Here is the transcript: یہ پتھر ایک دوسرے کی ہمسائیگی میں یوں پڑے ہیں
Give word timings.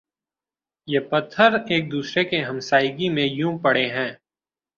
یہ 0.87 0.99
پتھر 1.11 1.57
ایک 1.67 1.91
دوسرے 1.91 2.23
کی 2.23 2.43
ہمسائیگی 2.45 3.09
میں 3.09 3.25
یوں 3.27 3.57
پڑے 3.59 3.85
ہیں 3.87 4.11